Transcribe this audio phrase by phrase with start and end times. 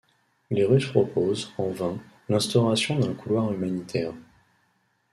[0.49, 1.99] Les Russes proposent- en vain-
[2.29, 4.13] l'instauration d'un couloir humanitaire.